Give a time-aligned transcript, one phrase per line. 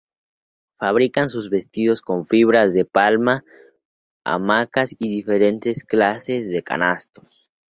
[0.79, 3.43] Fabrican sus vestidos con fibras de palma,
[4.25, 7.51] hamacas y diferentes clases de canastos.